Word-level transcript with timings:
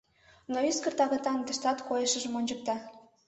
Но 0.51 0.57
ӱскырт 0.69 0.99
агытан 1.05 1.39
тыштат 1.47 1.79
койышыжым 1.87 2.33
ончыкта. 2.39 2.75